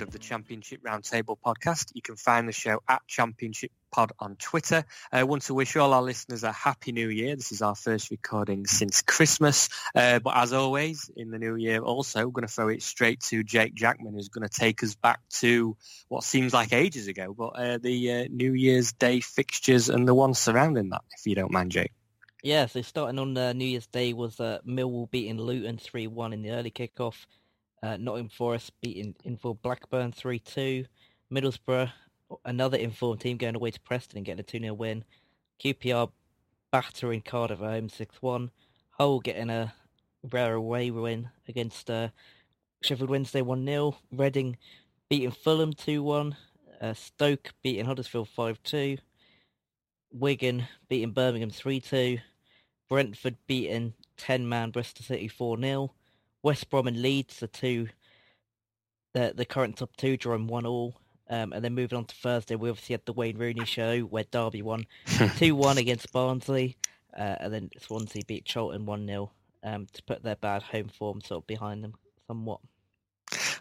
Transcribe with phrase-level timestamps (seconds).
[0.00, 1.90] episode of the Championship Roundtable podcast.
[1.94, 4.84] You can find the show at Championship Pod on Twitter.
[5.12, 7.36] I want to wish all our listeners a happy new year.
[7.36, 9.68] This is our first recording since Christmas.
[9.94, 13.20] Uh, but as always, in the new year also, we're going to throw it straight
[13.28, 15.76] to Jake Jackman, who's going to take us back to
[16.08, 20.14] what seems like ages ago, but uh, the uh, New Year's Day fixtures and the
[20.14, 21.92] ones surrounding that, if you don't mind, Jake.
[22.42, 26.42] Yeah, so starting on uh, New Year's Day was uh, Millwall beating Luton 3-1 in
[26.42, 27.26] the early kickoff.
[27.82, 30.86] Uh, Nottingham Forest beating Infield Blackburn 3-2.
[31.32, 31.90] Middlesbrough,
[32.44, 35.04] another informed team going away to Preston and getting a 2-0 win.
[35.62, 36.10] QPR
[36.70, 38.50] battering Cardiff at home 6-1.
[38.90, 39.72] Hull getting a
[40.30, 42.08] rare away win against uh,
[42.82, 43.94] Sheffield Wednesday 1-0.
[44.12, 44.56] Reading
[45.08, 46.36] beating Fulham 2-1.
[46.80, 48.98] Uh, Stoke beating Huddersfield 5-2.
[50.12, 52.20] Wigan beating Birmingham 3-2.
[52.88, 55.90] Brentford beating 10-man Bristol City 4-0.
[56.42, 57.88] West Brom and Leeds, the two,
[59.14, 60.96] the the current top two, drawing one all.
[61.28, 64.24] Um, and then moving on to Thursday, we obviously had the Wayne Rooney show where
[64.24, 66.76] Derby won 2-1 against Barnsley.
[67.16, 69.30] Uh, and then Swansea beat Charlton 1-0
[69.62, 71.94] um, to put their bad home form sort of behind them
[72.26, 72.60] somewhat.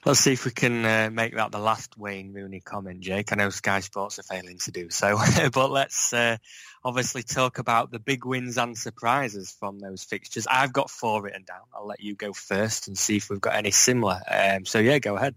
[0.06, 3.34] Let's see if we can uh, make that the last Wayne Rooney comment, Jake.
[3.34, 5.20] I know Sky Sports are failing to do so,
[5.54, 6.38] but let's uh,
[6.86, 10.48] obviously talk about the big wins and surprises from those fixtures.
[10.50, 11.64] I've got four written down.
[11.74, 14.22] I'll let you go first and see if we've got any similar.
[14.30, 15.36] Um, so yeah, go ahead.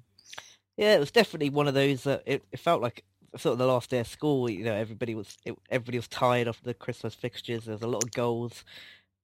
[0.77, 3.05] Yeah, it was definitely one of those that it, it felt like
[3.37, 4.49] sort of the last day of school.
[4.49, 7.65] You know, everybody was it, everybody was tired of the Christmas fixtures.
[7.65, 8.65] There was a lot of goals.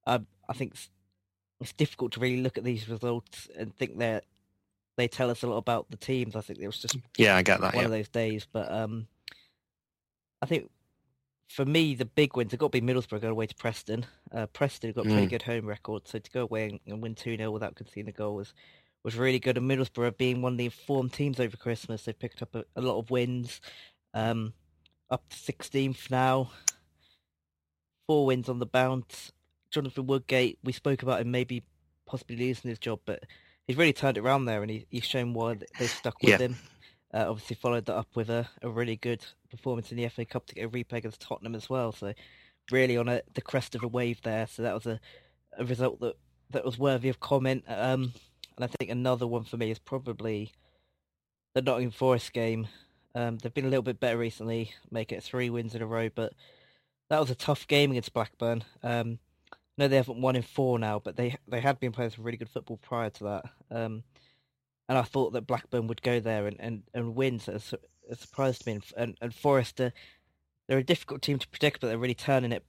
[0.05, 0.91] Um, I think it's,
[1.61, 4.25] it's difficult to really look at these results and think that
[4.99, 6.35] they tell us a lot about the teams.
[6.37, 7.73] I think it was just Yeah, I get that.
[7.73, 7.87] one Yeah.
[7.87, 8.47] of those days.
[8.51, 9.07] But um,
[10.43, 10.71] I think
[11.49, 14.05] for me, the big wins have got to be Middlesbrough going away to Preston.
[14.33, 15.31] Uh, Preston have got a pretty Mm.
[15.31, 18.35] good home record, so to go away and, win 2 0 without conceding a goal
[18.35, 18.53] was,
[19.05, 19.57] was really good.
[19.57, 22.83] And Middlesbrough being one of the informed teams over Christmas, they've picked up a, a
[22.83, 23.61] lot of wins,
[24.15, 24.53] um,
[25.11, 26.51] up to 16th now.
[28.09, 29.33] Four wins on the bounce.
[29.71, 31.63] Jonathan Woodgate, we spoke about him maybe
[32.05, 33.23] possibly losing his job, but
[33.69, 36.31] he's really turned it around there and he, he's shown why th- they stuck with
[36.31, 36.39] Yeah.
[36.39, 36.57] him.
[37.15, 40.47] Uh, obviously followed that up with a, a really good performance in the FA Cup
[40.47, 41.93] to get a replay against Tottenham as well.
[41.93, 42.13] So
[42.73, 44.47] really on a, the crest of a wave there.
[44.47, 44.99] So that was a,
[45.57, 46.17] a result that,
[46.51, 47.65] that was worthy of comment.
[47.69, 48.13] Um,
[48.57, 50.53] and I think another one for me is probably
[51.55, 52.67] the Nottingham Forest game.
[53.15, 56.09] Um, they've been a little bit better recently, make it three wins in a row,
[56.15, 56.33] but
[57.09, 58.65] that was a tough game against Blackburn.
[58.83, 59.19] Um,
[59.79, 62.37] no, they haven't won in four now, but they they had been playing some really
[62.37, 63.45] good football prior to that.
[63.71, 64.03] Um,
[64.89, 67.77] and I thought that Blackburn would go there and, and, and win, so it, su-
[68.09, 68.81] it surprised me.
[68.97, 69.91] And, and, uh,
[70.67, 72.65] they're a difficult team to predict, but they're really turning it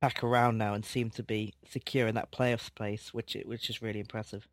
[0.00, 3.82] back around now and seem to be secure in that playoff space, which which is
[3.82, 4.48] really impressive.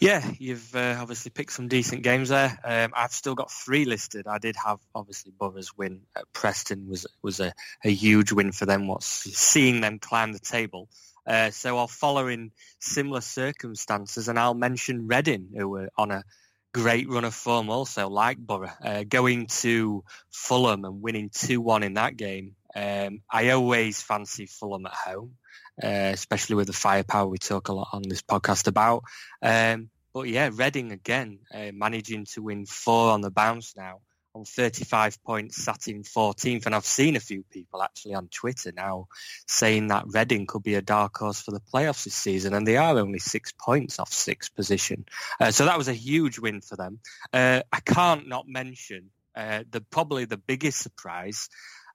[0.00, 2.58] Yeah, you've uh, obviously picked some decent games there.
[2.64, 4.26] Um, I've still got three listed.
[4.26, 7.52] I did have obviously Borough's win at Preston was was a,
[7.84, 8.86] a huge win for them.
[8.86, 10.88] What's seeing them climb the table.
[11.26, 16.24] Uh, so I'll follow in similar circumstances, and I'll mention Reading, who were on a
[16.72, 21.94] great run of form also, like Borough, uh, going to Fulham and winning 2-1 in
[21.94, 22.54] that game.
[22.74, 25.34] Um, I always fancy Fulham at home,
[25.82, 29.04] uh, especially with the firepower we talk a lot on this podcast about.
[29.42, 34.00] Um, but yeah, Reading again, uh, managing to win four on the bounce now
[34.34, 36.66] on 35 points, sat in 14th.
[36.66, 39.08] And I've seen a few people actually on Twitter now
[39.46, 42.54] saying that Reading could be a dark horse for the playoffs this season.
[42.54, 45.04] And they are only six points off sixth position.
[45.40, 47.00] Uh, so that was a huge win for them.
[47.32, 51.48] Uh, I can't not mention uh, the probably the biggest surprise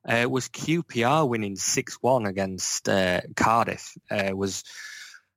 [0.08, 3.98] uh, was QPR winning 6-1 against uh, Cardiff.
[4.10, 4.64] Uh, was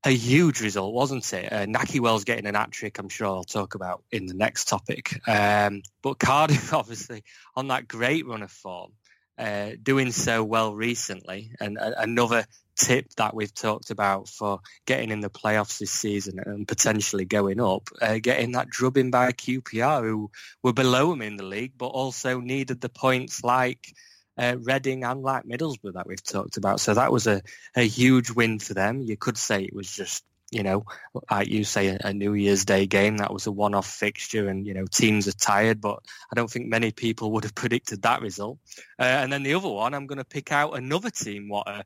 [0.04, 1.52] a huge result, wasn't it?
[1.52, 4.68] Uh, Nakhi Wells getting an hat trick, I'm sure I'll talk about in the next
[4.68, 5.20] topic.
[5.28, 7.24] Um, but Cardiff, obviously,
[7.56, 8.92] on that great run of form,
[9.38, 12.44] uh, doing so well recently, and uh, another
[12.76, 17.60] tip that we've talked about for getting in the playoffs this season and potentially going
[17.60, 20.30] up, uh, getting that drubbing by QPR, who
[20.62, 23.92] were below him in the league, but also needed the points like
[24.38, 26.80] uh, Reading and like Middlesbrough that we've talked about.
[26.80, 27.42] So that was a,
[27.76, 29.02] a huge win for them.
[29.02, 30.84] You could say it was just you know,
[31.30, 33.18] like you say, a, a, New Year's Day game.
[33.18, 35.80] That was a one-off fixture, and you know, teams are tired.
[35.80, 35.98] But
[36.32, 38.58] I don't think many people would have predicted that result.
[38.98, 41.84] Uh, and then the other one, I'm going to pick out another team what are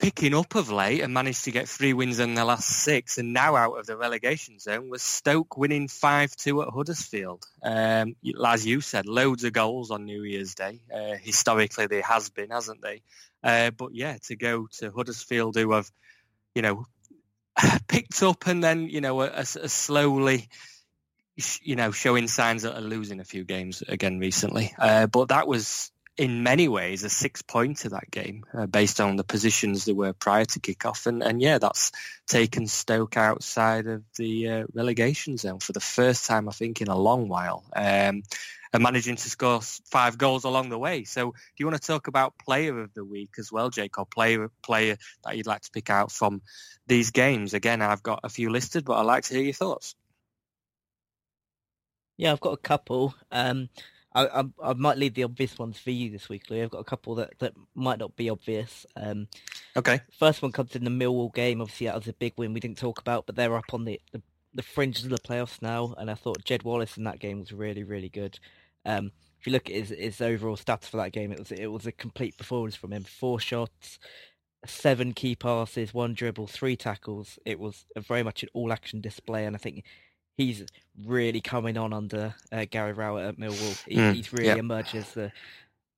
[0.00, 3.32] picking up of late and managed to get three wins in the last six, and
[3.32, 7.44] now out of the relegation zone was Stoke winning five-two at Huddersfield.
[7.62, 10.80] Um, as you said, loads of goals on New Year's Day.
[10.92, 13.02] Uh, historically, there has been, hasn't they?
[13.44, 15.90] Uh, but yeah, to go to Huddersfield, who have
[16.54, 16.84] you know
[17.88, 20.48] picked up and then you know a, a, a slowly
[21.62, 25.89] you know showing signs of losing a few games again recently uh, but that was
[26.16, 30.12] in many ways a six pointer that game uh, based on the positions that were
[30.12, 31.92] prior to kickoff and, and yeah that's
[32.26, 36.88] taken Stoke outside of the uh, relegation zone for the first time I think in
[36.88, 38.22] a long while um,
[38.72, 41.04] and managing to score five goals along the way.
[41.04, 44.10] So do you want to talk about player of the week as well, Jacob?
[44.10, 46.42] Player player that you'd like to pick out from
[46.86, 47.54] these games?
[47.54, 49.94] Again, I've got a few listed, but I'd like to hear your thoughts.
[52.16, 53.14] Yeah, I've got a couple.
[53.32, 53.70] Um,
[54.12, 56.62] I, I, I, might leave the obvious ones for you this week, Louis.
[56.62, 58.84] I've got a couple that, that might not be obvious.
[58.96, 59.28] Um,
[59.76, 60.00] okay.
[60.18, 61.60] First one comes in the Millwall game.
[61.60, 64.00] Obviously, that was a big win we didn't talk about, but they're up on the,
[64.12, 64.20] the,
[64.52, 67.52] the fringes of the playoffs now, and I thought Jed Wallace in that game was
[67.52, 68.38] really, really good.
[68.84, 71.66] Um, if you look at his, his overall stats for that game, it was it
[71.66, 73.04] was a complete performance from him.
[73.04, 73.98] Four shots,
[74.66, 77.38] seven key passes, one dribble, three tackles.
[77.46, 79.84] It was very much an all action display, and I think
[80.36, 80.64] he's
[81.04, 83.84] really coming on under uh, Gary Rowett at Millwall.
[83.86, 84.56] He, mm, he's really yeah.
[84.56, 85.32] emerged as the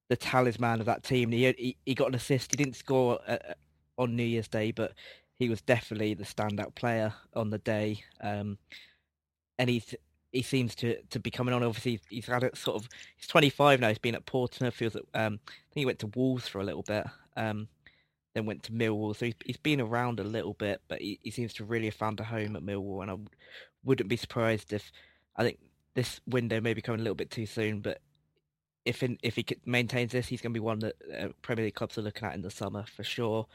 [0.09, 1.31] the talisman of that team.
[1.31, 2.53] He he, he got an assist.
[2.53, 3.55] He didn't score uh, uh,
[3.99, 4.93] on New Year's Day, but
[5.37, 8.03] he was definitely the standout player on the day.
[8.21, 8.59] Um,
[9.59, 9.95] and he's
[10.33, 11.63] he seems to to be coming on.
[11.63, 13.89] Obviously, he's had a sort of he's 25 now.
[13.89, 14.75] He's been at Portsmouth.
[14.75, 17.07] Feels that um, I think he went to Wolves for a little bit.
[17.37, 17.69] Um,
[18.35, 19.17] then went to Millwall.
[19.17, 21.95] So he's, he's been around a little bit, but he, he seems to really have
[21.95, 23.03] found a home at Millwall.
[23.03, 23.17] And I
[23.85, 24.93] wouldn't be surprised if
[25.37, 25.59] I think
[25.95, 27.81] this window may be coming a little bit too soon.
[27.81, 28.01] But
[28.85, 31.75] if in, if he maintains this, he's going to be one that uh, Premier League
[31.75, 33.47] clubs are looking at in the summer for sure.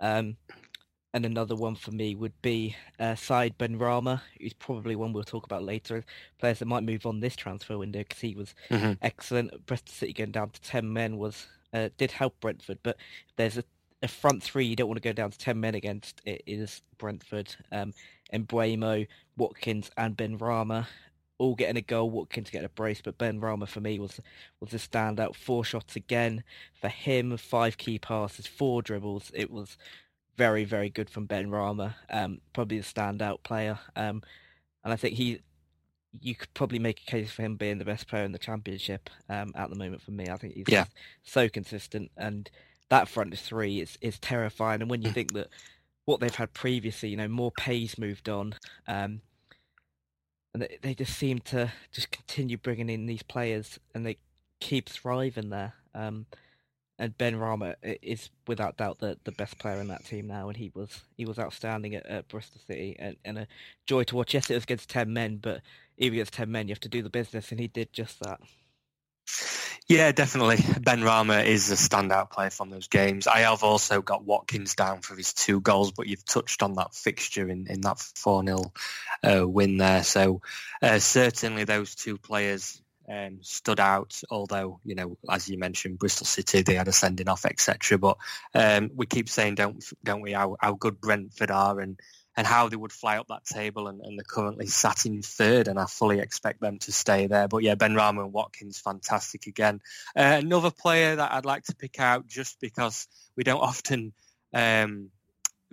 [0.00, 0.36] Um,
[1.14, 5.44] and another one for me would be uh, Said Benrahma, who's probably one we'll talk
[5.44, 6.04] about later.
[6.38, 8.94] Players that might move on this transfer window because he was mm-hmm.
[9.00, 9.64] excellent.
[9.64, 12.96] Bristol City going down to ten men was uh, did help Brentford, but
[13.36, 13.64] there's a,
[14.02, 16.20] a, front three you don't want to go down to ten men against.
[16.24, 17.94] It is Brentford, um,
[18.32, 19.06] Mbeumo,
[19.36, 20.86] Watkins, and Benrahma
[21.38, 24.20] All getting a goal, Watkins getting a brace, but Benrahma for me was
[24.60, 25.34] was a standout.
[25.34, 26.44] Four shots again
[26.80, 29.30] for him, five key passes, four dribbles.
[29.34, 29.76] It was
[30.36, 31.94] very, very good from Benrahma.
[32.10, 33.78] Um, probably the standout player.
[33.96, 34.22] Um,
[34.82, 35.40] and I think he,
[36.20, 39.10] you could probably make a case for him being the best player in the championship
[39.28, 40.02] um, at the moment.
[40.02, 40.86] For me, I think he's yeah.
[41.22, 42.50] so consistent, and
[42.90, 44.80] that front three is is terrifying.
[44.80, 45.48] And when you think that
[46.04, 48.54] what they've had previously, you know, Maupay's moved on,
[48.86, 49.20] um,
[50.52, 54.18] and they, they just seem to just continue bringing in these players, and they
[54.60, 55.74] keep thriving there.
[55.94, 56.26] Um,
[56.98, 60.70] and Benrahma is without doubt the, the best player in that team now, and he
[60.74, 63.46] was he was outstanding at, at Bristol City and, and, a
[63.86, 64.34] joy to watch.
[64.34, 65.60] Yes, it was against ten men, but
[65.98, 68.40] even against ten men, you have to do the business, and he did just that.
[69.86, 70.56] Yeah, definitely.
[70.56, 73.26] Benrahma is a standout player from those games.
[73.26, 76.94] I have also got Watkins down for his two goals, but you've touched on that
[76.94, 78.72] fixture in, in that 4-0
[79.22, 80.02] uh, win there.
[80.02, 80.40] So
[80.82, 84.20] uh, certainly those two players um, stood out.
[84.30, 87.98] Although you know, as you mentioned, Bristol City they had a sending off, etc.
[87.98, 88.16] But
[88.54, 92.00] um, we keep saying, don't don't we, how, how good Brentford are and
[92.36, 95.68] and how they would fly up that table, and, and they're currently sat in third,
[95.68, 97.48] and I fully expect them to stay there.
[97.48, 99.80] But yeah, Benrahma and Watkins, fantastic again.
[100.16, 104.12] Uh, another player that I'd like to pick out, just because we don't often
[104.52, 105.10] um,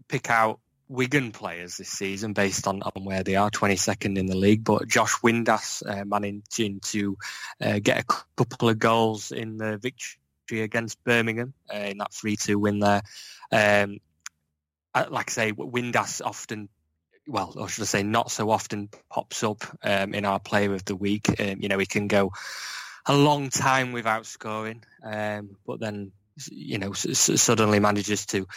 [0.08, 0.60] pick out
[0.91, 4.63] Wigan players this season based on, on where they are, 22nd in the league.
[4.63, 7.18] But Josh Windass uh, managing to
[7.62, 8.03] uh, get a
[8.36, 13.01] couple of goals in the victory against Birmingham uh, in that 3-2 win there.
[13.53, 14.00] Um,
[14.95, 16.69] like I say, Windass often
[17.27, 20.86] well, or should I say, not so often pops up um, in our player of
[20.86, 21.29] the week.
[21.39, 22.31] Um, you know, he can go
[23.05, 26.12] a long time without scoring, um, but then
[26.50, 28.48] you know s- suddenly manages to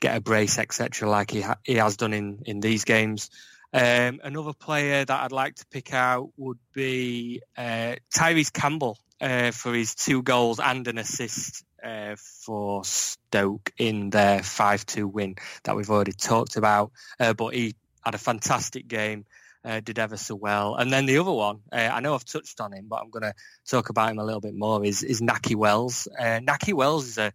[0.00, 3.30] get a brace, etc., like he ha- he has done in in these games.
[3.72, 9.50] Um, another player that I'd like to pick out would be uh, Tyrese Campbell uh,
[9.50, 11.64] for his two goals and an assist
[12.16, 16.92] for Stoke in their 5-2 win that we've already talked about.
[17.18, 17.74] Uh, but he
[18.04, 19.24] had a fantastic game,
[19.64, 20.74] uh, did ever so well.
[20.74, 23.22] And then the other one, uh, I know I've touched on him, but I'm going
[23.22, 23.34] to
[23.66, 26.08] talk about him a little bit more, is, is Nakhi Wells.
[26.18, 27.32] Uh, Nakhi Wells is a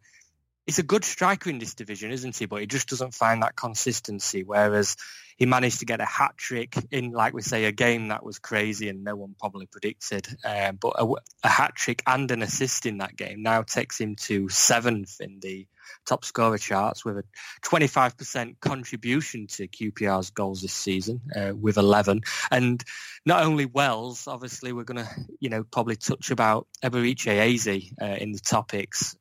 [0.69, 2.45] he's a good striker in this division, isn't he?
[2.45, 4.43] But he just doesn't find that consistency.
[4.43, 4.97] Whereas
[5.35, 8.37] he managed to get a hat trick in, like we say, a game that was
[8.37, 10.27] crazy and no one probably predicted.
[10.45, 11.11] Uh, but a,
[11.43, 15.39] a hat trick and an assist in that game now takes him to seventh in
[15.39, 15.65] the
[16.05, 17.23] top scorer charts with a
[17.65, 22.21] 25% contribution to QPR's goals this season uh, with 11.
[22.51, 22.83] And
[23.25, 25.09] not only Wells, obviously we're going to,
[25.39, 29.15] you know, probably touch about Eberechi Eze uh, in the topics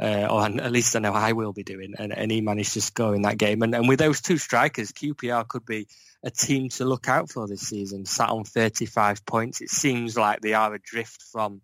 [0.00, 2.80] uh, or at least I know I will be doing, and, and he managed to
[2.80, 3.62] score in that game.
[3.62, 5.86] And, and with those two strikers, QPR could be
[6.22, 8.06] a team to look out for this season.
[8.06, 9.60] Sat on 35 points.
[9.60, 11.60] It seems like they are adrift from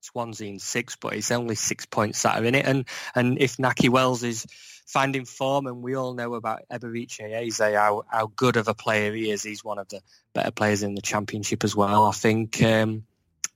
[0.00, 2.66] Swansea in six, but it's only six points that are in it.
[2.66, 4.46] And and if Nakhi Wells is
[4.90, 9.12] finding form, and we all know about Eberechi Eze, how, how good of a player
[9.14, 9.42] he is.
[9.42, 10.00] He's one of the
[10.34, 12.06] better players in the championship as well.
[12.06, 13.04] I think um,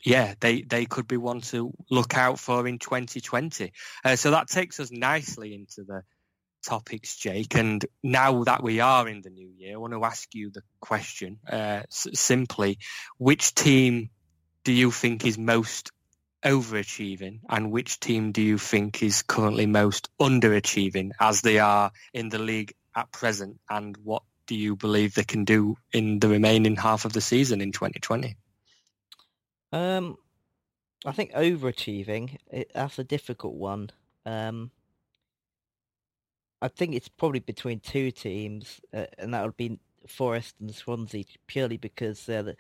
[0.05, 3.73] yeah, they, they could be one to look out for in 2020.
[4.05, 6.03] Uh, so that takes us nicely into the
[6.65, 7.55] topics, Jake.
[7.57, 10.63] And now that we are in the new year, I want to ask you the
[10.81, 12.79] question uh, s- simply,
[13.19, 14.11] which team
[14.65, 15.91] do you think is most
[16.45, 22.29] overachieving and which team do you think is currently most underachieving as they are in
[22.29, 23.59] the league at present?
[23.71, 27.63] And what do you believe they can do in the remaining half of the season
[27.63, 28.37] in 2020?
[29.75, 30.19] Um,
[31.05, 33.91] I think overachieving it, that's a difficult one.
[34.25, 34.71] Um,
[36.63, 41.25] I think it's probably between two teams, uh, and that would be Forest and Swansea,
[41.49, 42.57] purely because they're the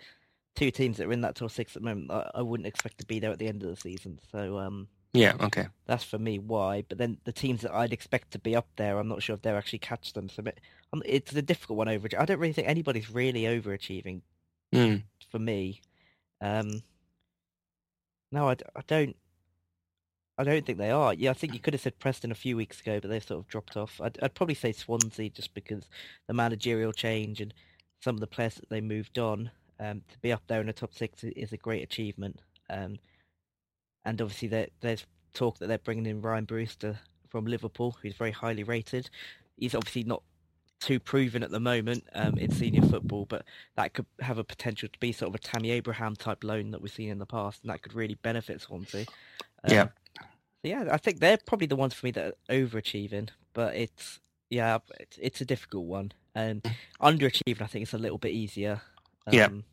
[0.56, 2.11] two teams that are in that top six at the moment.
[2.11, 4.88] I, I wouldn't expect to be there at the end of the season, so um,
[5.12, 5.68] Yeah, okay.
[5.87, 6.85] that's for me why.
[6.88, 9.42] But then the teams that I'd expect to be up there, I'm not sure if
[9.42, 10.28] they'll actually catch them.
[10.28, 10.59] So but,
[10.92, 12.09] um, it's a difficult one over.
[12.18, 14.23] I don't really think anybody's really overachieving
[14.73, 15.04] Mm.
[15.30, 15.80] for me.
[16.40, 16.83] Um,
[18.34, 19.16] no, I, I don't.
[20.36, 21.14] I don't think they are.
[21.14, 23.38] Yeah, I think you could have said Preston a few weeks ago, but they've sort
[23.38, 24.00] of dropped off.
[24.02, 25.88] I'd, I'd probably say Swansea just because
[26.26, 27.54] the managerial change and
[28.02, 29.52] some of the players that they moved on.
[29.78, 32.40] Um, to be up there in the top six is a great achievement.
[32.68, 32.98] Um,
[34.04, 36.98] and obviously there, there's talk that they're bringing in Ryan Brewster
[37.28, 39.10] from Liverpool, who's very highly rated.
[39.56, 40.24] He's obviously not
[40.84, 43.44] too proven at the moment um, in senior football, but
[43.76, 46.82] that could have a potential to be sort of a Tammy Abraham type loan that
[46.82, 49.06] we've seen in the past, and that could really benefit Swansea.
[49.64, 49.88] Um, Yeah.
[50.62, 54.78] yeah, I think they're probably the ones for me that are overachieving, but it's yeah,
[55.00, 56.12] it's, it's a difficult one.
[56.34, 56.62] And
[57.00, 58.82] underachieving, I think, is a little bit easier.
[59.30, 59.46] Yeah.
[59.46, 59.64] Um,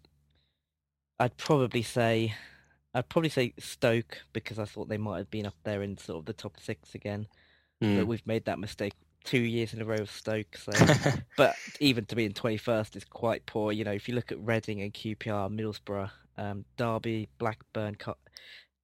[1.20, 2.34] I'd probably say,
[2.94, 6.20] I'd probably say Stoke because I thought they might have been up there in sort
[6.20, 7.28] of the top six again,
[7.80, 8.06] but Mm.
[8.08, 10.58] we've made that mistake two years in a row with Stoke.
[10.58, 10.72] So,
[11.38, 13.72] but even to be in twenty first is quite poor.
[13.72, 17.98] You know, if you look at Reading and QPR, Middlesbrough, um, Derby, Blackburn,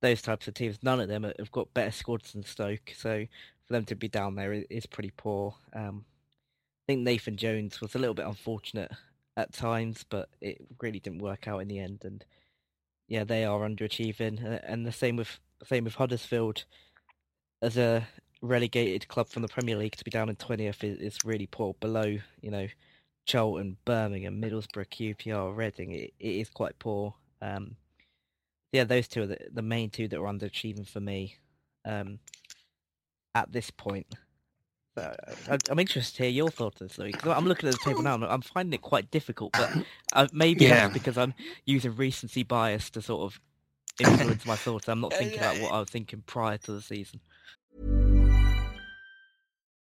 [0.02, 2.94] those types of teams, none of them have got better squads than Stoke.
[2.96, 3.26] So
[3.66, 5.56] for them to be down there is is pretty poor.
[5.74, 6.06] Um,
[6.88, 8.92] I think Nathan Jones was a little bit unfortunate
[9.36, 12.02] at times, but it really didn't work out in the end.
[12.04, 12.24] And
[13.08, 16.66] yeah, they are underachieving, and the same with same with Huddersfield.
[17.62, 18.08] As a
[18.42, 21.76] relegated club from the Premier League to be down in twentieth is, is really poor.
[21.80, 22.68] Below, you know,
[23.28, 27.16] Charlton, Birmingham, Middlesbrough, QPR, Reading, it, it is quite poor.
[27.42, 27.78] Um,
[28.74, 31.38] yeah, those two are the, the main two that are underachieving for me
[31.86, 32.20] um,
[33.36, 34.08] at this point.
[34.98, 35.16] So,
[35.50, 37.80] I, I'm interested to hear your thoughts on this, Louis, 'cause I'm looking at the
[37.80, 39.74] table now and I'm finding it quite difficult, but
[40.14, 40.68] uh, maybe Yeah.
[40.68, 43.42] that's because I'm using recency bias to sort of
[44.00, 44.90] influence my thoughts.
[44.90, 47.22] I'm not thinking about what I was thinking prior to the season.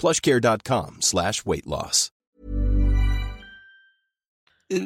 [0.00, 2.10] Plushcare.com slash weight loss.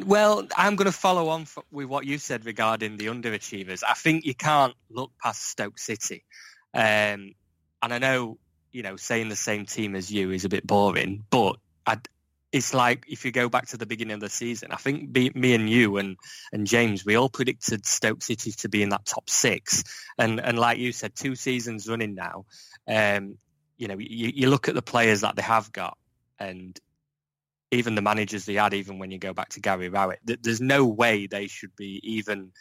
[0.05, 3.81] Well, I'm going to follow on with what you said regarding the underachievers.
[3.87, 6.25] I think you can't look past Stoke City.
[6.73, 7.33] Um,
[7.81, 8.39] and I know,
[8.73, 12.09] you know, saying the same team as you is a bit boring, but I'd,
[12.51, 15.31] it's like if you go back to the beginning of the season, I think be,
[15.33, 16.17] me and you and,
[16.51, 19.83] and James, we all predicted Stoke City to be in that top six.
[20.17, 22.45] And, and like you said, two seasons running now,
[22.87, 23.37] um,
[23.77, 25.97] you know, you, you look at the players that they have got
[26.39, 26.79] and
[27.71, 30.61] even the managers they had, even when you go back to Gary Rowett, th- there's
[30.61, 32.51] no way they should be even,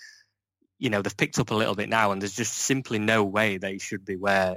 [0.78, 3.59] you know, they've picked up a little bit now, and there's just simply no way
[3.59, 4.56] they should be where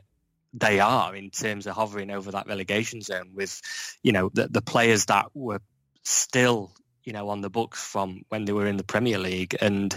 [0.54, 3.62] they are in terms of hovering over that relegation zone with,
[4.02, 5.62] you know, the, the players that were
[6.04, 6.74] still,
[7.04, 9.56] you know, on the books from when they were in the Premier League.
[9.62, 9.96] And,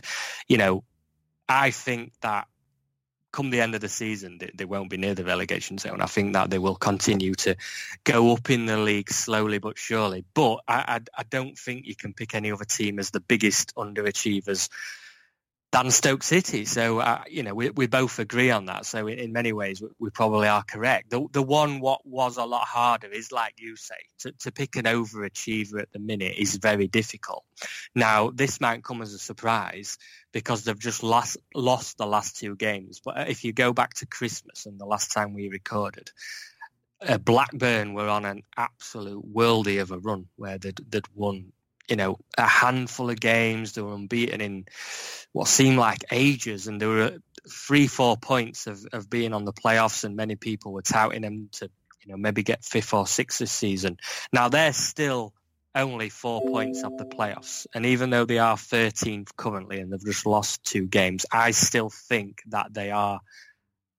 [0.48, 0.84] you know,
[1.48, 2.48] I think that
[3.32, 6.00] come the end of the season, they, they won't be near the relegation zone.
[6.00, 7.56] I think that they will continue to
[8.04, 10.24] go up in the league slowly but surely.
[10.34, 13.74] But I, I, I don't think you can pick any other team as the biggest
[13.76, 14.68] underachievers
[15.72, 16.64] than Stoke City.
[16.64, 18.86] So, uh, you know, we, we both agree on that.
[18.86, 21.10] So in, many ways, we, we probably are correct.
[21.10, 24.74] The, the one what was a lot harder is, like you say, to, to pick
[24.76, 27.44] an overachiever at the minute is very difficult.
[27.94, 29.96] Now, this might come as a surprise
[30.32, 33.00] because they've just lost, lost the last two games.
[33.04, 36.10] But if you go back to Christmas and the last time we recorded,
[37.06, 41.52] uh, Blackburn were on an absolute worldie of a run where they'd, they'd won
[41.90, 43.72] you know, a handful of games.
[43.72, 44.66] They were unbeaten in
[45.32, 47.18] what seemed like ages, and they were
[47.50, 51.48] three, four points of, of being on the playoffs, and many people were touting them
[51.52, 51.68] to,
[52.04, 53.98] you know, maybe get fifth or sixth this season.
[54.32, 55.34] Now they're still
[55.74, 60.04] only four points of the playoffs, and even though they are 13th currently and they've
[60.04, 63.20] just lost two games, I still think that they are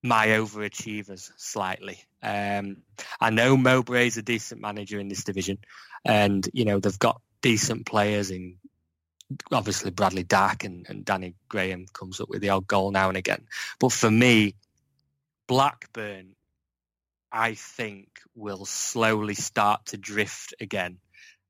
[0.03, 1.99] my overachievers slightly.
[2.23, 2.77] Um,
[3.19, 5.57] I know Mowbray's a decent manager in this division,
[6.05, 8.57] and you know they've got decent players in
[9.51, 13.17] obviously Bradley Dack and, and Danny Graham comes up with the odd goal now and
[13.17, 13.45] again.
[13.79, 14.55] But for me,
[15.47, 16.35] Blackburn,
[17.31, 20.97] I think, will slowly start to drift again.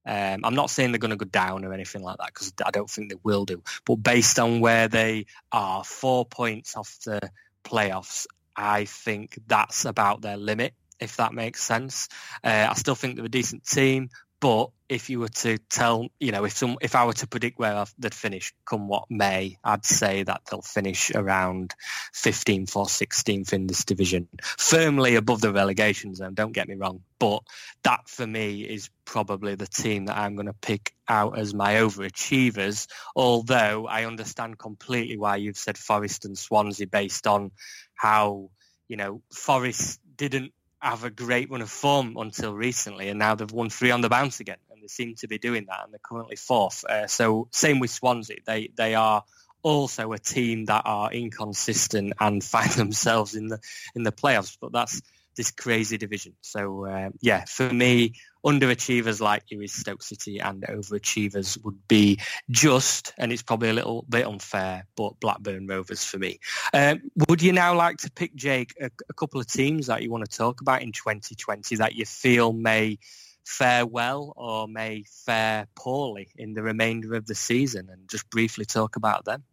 [0.05, 2.71] Um, I'm not saying they're going to go down or anything like that because I
[2.71, 3.61] don't think they will do.
[3.85, 7.31] But based on where they are, four points off the
[7.63, 12.09] playoffs, I think that's about their limit, if that makes sense.
[12.43, 14.09] Uh, I still think they're a decent team,
[14.41, 17.59] but if you were to tell, you know, if some, if I were to predict
[17.59, 21.75] where I've- they'd finish come what May, I'd say that they'll finish around
[22.11, 26.33] 15th or 16th in this division, firmly above the relegation zone.
[26.33, 27.43] Don't get me wrong, but
[27.83, 31.75] that for me is probably the team that I'm going to pick out as my
[31.75, 32.87] overachievers.
[33.15, 37.51] Although I understand completely why you've said Forest and Swansea based on
[37.95, 38.49] how
[38.87, 43.51] you know Forest didn't have a great run of form until recently, and now they've
[43.51, 45.99] won three on the bounce again, and they seem to be doing that, and they're
[46.03, 46.83] currently fourth.
[46.83, 49.23] Uh, so same with Swansea, they they are
[49.63, 53.59] also a team that are inconsistent and find themselves in the
[53.95, 55.01] in the playoffs, but that's
[55.35, 56.33] this crazy division.
[56.41, 58.15] So uh, yeah, for me,
[58.45, 63.73] underachievers like you is Stoke City, and overachievers would be just, and it's probably a
[63.73, 66.39] little bit unfair, but Blackburn Rovers for me.
[66.73, 70.09] Um, would you now like to pick, Jake, a, a couple of teams that you
[70.09, 72.97] want to talk about in 2020 that you feel may
[73.45, 78.65] fare well or may fare poorly in the remainder of the season, and just briefly
[78.65, 79.43] talk about them?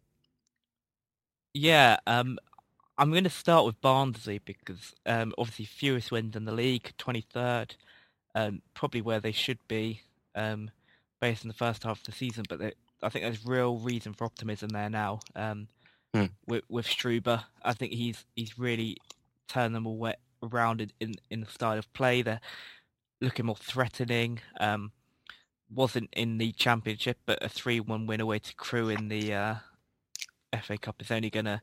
[1.53, 2.37] Yeah, um,
[2.97, 7.75] I'm going to start with Barnsley because um, obviously fewest wins in the league, 23rd,
[8.35, 10.01] um, probably where they should be
[10.35, 10.71] um,
[11.19, 12.43] based on the first half of the season.
[12.47, 15.19] But they, I think there's real reason for optimism there now.
[15.35, 15.67] Um,
[16.11, 16.25] Hmm.
[16.47, 18.97] with, with Struber, I think he's he's really
[19.47, 20.11] turned them all
[20.41, 22.23] around in, in, in the style of play.
[22.23, 22.39] They're
[23.21, 24.39] looking more threatening.
[24.59, 24.91] Um,
[25.71, 29.55] wasn't in the championship, but a three-one win away to Crewe in the uh,
[30.63, 31.61] FA Cup is only going to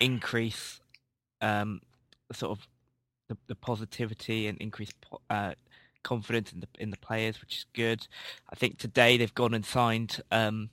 [0.00, 0.80] increase
[1.40, 1.80] um,
[2.32, 2.66] sort of
[3.28, 5.52] the, the positivity and increase po- uh,
[6.02, 8.06] confidence in the in the players, which is good.
[8.50, 10.70] I think today they've gone and signed um,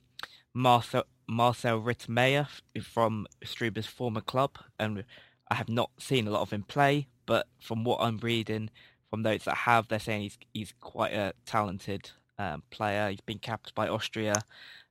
[0.54, 2.48] Marcel Marcel Ritzmaier
[2.82, 5.04] from Struber's former club, and
[5.50, 8.70] I have not seen a lot of him play, but from what I'm reading
[9.10, 13.10] from those that have, they're saying he's he's quite a talented um, player.
[13.10, 14.34] He's been capped by Austria,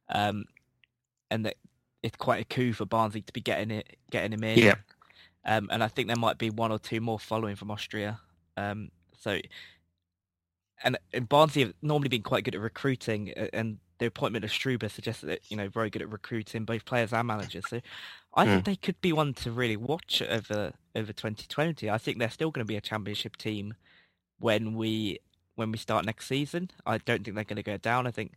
[0.10, 0.46] um,
[1.30, 1.56] and that
[2.04, 4.60] it's quite a coup for Barnsley to be getting it getting him in.
[4.60, 4.76] Yeah.
[5.46, 8.20] Um, and I think there might be one or two more following from Austria.
[8.58, 9.40] Um, so,
[10.84, 14.92] and, and Barnsley have normally been quite good at recruiting, and the appointment of Struber
[14.92, 17.66] suggests that you know very good at recruiting both players and managers.
[17.70, 17.82] So
[18.34, 18.66] I think Mm.
[18.66, 21.90] they could be one to really watch over over 2020.
[21.90, 23.76] I think they're still going to be a championship team
[24.40, 25.20] when we
[25.56, 26.72] when we start next season.
[26.86, 28.06] I don't think they're going to go down.
[28.08, 28.34] I think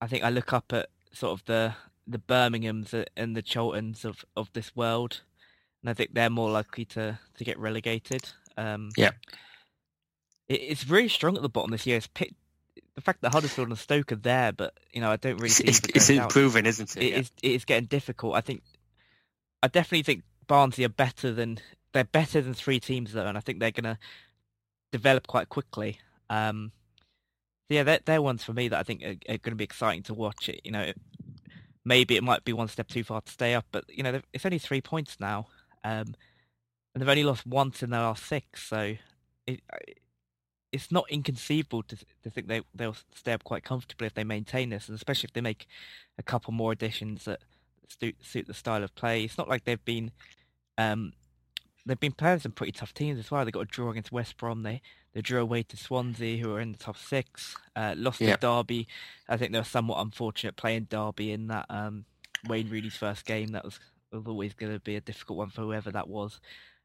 [0.00, 1.74] I think I look up at sort of the
[2.06, 5.22] the Birminghams and the Charltons of, of this world,
[5.82, 8.28] and I think they're more likely to, to get relegated.
[8.56, 9.12] Um, Yeah.
[10.52, 11.96] It, it's really strong at the bottom this year.
[11.96, 12.34] It's picked,
[12.94, 15.56] the fact that Huddersfield and Stoke are there, but you know I don't really It's,
[15.56, 17.02] see it's, it's improving, isn't it?
[17.02, 17.18] It Yeah.
[17.18, 18.34] is it is getting difficult.
[18.34, 18.62] I think
[19.62, 21.58] I definitely think Barnsley are better than
[21.92, 23.98] they're better than three teams though, and I think they're going to
[24.90, 25.98] develop quite quickly.
[26.28, 26.72] Um,
[27.68, 30.02] yeah, they're, they're ones for me that I think are, are going to be exciting
[30.04, 30.48] to watch.
[30.48, 30.92] It you know,
[31.84, 34.44] maybe it might be one step too far to stay up, but you know it's
[34.44, 35.46] only three points now,
[35.84, 36.14] um,
[36.94, 38.96] and they've only lost once in their last six, so
[39.46, 39.60] it,
[40.72, 44.70] it's not inconceivable to to think they they'll stay up quite comfortably if they maintain
[44.70, 45.66] this, and especially if they make
[46.18, 47.40] a couple more additions that
[48.00, 49.22] suit suit the style of play.
[49.24, 50.10] It's not like they've been
[50.78, 51.12] um,
[51.84, 53.44] they've been playing some pretty tough teams as well.
[53.44, 54.62] They got a draw against West Brom.
[54.62, 54.80] They
[55.12, 57.54] they drew away to Swansea, who are in the top six.
[57.76, 58.36] Uh, lost Yeah.
[58.36, 58.88] to Derby.
[59.28, 62.06] I think they were somewhat unfortunate playing Derby in that um,
[62.48, 63.48] Wayne Rooney's first game.
[63.48, 63.78] That was,
[64.10, 66.40] was always going to be a difficult one for whoever that was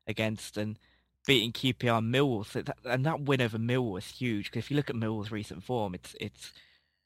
[0.08, 0.58] against.
[0.58, 0.78] And
[1.28, 4.46] beating QPR Millwall, and that win over Millwall was huge.
[4.46, 6.54] Because if you look at Millwall's recent form, it's it's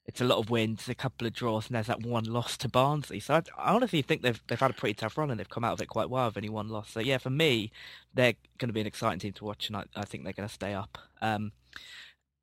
[0.06, 2.68] it's a lot of wins, a couple of draws, and there's that one loss to
[2.68, 3.20] Barnsley.
[3.20, 5.64] So I, I honestly think they've they've had a pretty tough run and they've come
[5.64, 6.90] out of it quite well with only one loss.
[6.90, 7.72] So yeah, for me,
[8.14, 10.48] they're going to be an exciting team to watch, and I, I think they're going
[10.48, 10.98] to stay up.
[11.20, 11.52] Um,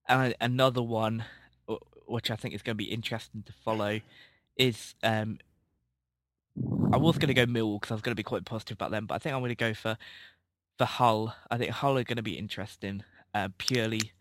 [0.07, 1.23] and another one,
[2.05, 4.01] which I think is going to be interesting to follow,
[4.57, 5.39] is um,
[6.91, 8.91] I was going to go Millwall because I was going to be quite positive about
[8.91, 9.97] them, but I think I'm going to go for
[10.79, 11.35] for Hull.
[11.51, 13.03] I think Hull are going to be interesting
[13.35, 14.13] uh, purely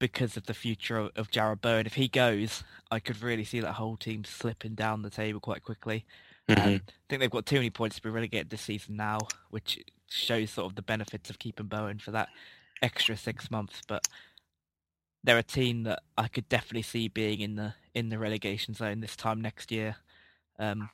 [0.00, 1.84] because of the future of, of Jarrod Bowen.
[1.84, 5.62] If he goes, I could really see that whole team slipping down the table quite
[5.62, 6.06] quickly.
[6.48, 6.74] Um, Mhm.
[6.76, 9.18] I think they've got too many points to be relegated this season now,
[9.50, 9.78] which
[10.08, 12.30] shows sort of the benefits of keeping Bowen for that
[12.80, 13.82] extra six months.
[13.86, 14.08] But
[15.22, 19.00] they're a team that I could definitely see being in the in the relegation zone
[19.00, 19.96] this time next year.
[20.58, 20.88] Um,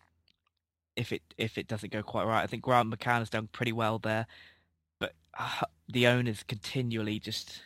[0.96, 3.72] if it if it doesn't go quite right, I think Grant McCann has done pretty
[3.72, 4.26] well there,
[4.98, 7.62] but uh, the owners continually just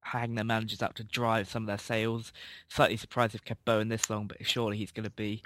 [0.00, 2.32] hang their managers up to drive some of their sales.
[2.68, 5.42] Slightly surprised they've kept Bowen this long, but surely he's going to be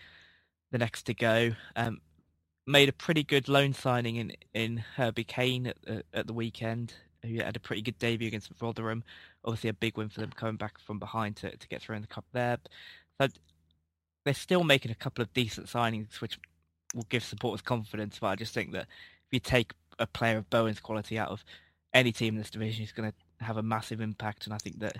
[0.72, 1.52] the next to go.
[1.76, 2.00] Um,
[2.66, 6.94] made a pretty good loan signing in in Herbie Kane at the, at the weekend,
[7.24, 9.04] who had a pretty good debut against Rotherham.
[9.44, 12.02] Obviously, a big win for them coming back from behind to to get through in
[12.02, 12.58] the cup there.
[13.20, 13.28] So
[14.24, 16.38] they're still making a couple of decent signings, which
[16.94, 18.18] will give supporters confidence.
[18.20, 18.82] But I just think that
[19.26, 21.44] if you take a player of Bowen's quality out of
[21.92, 24.46] any team in this division, he's going to have a massive impact.
[24.46, 24.96] And I think that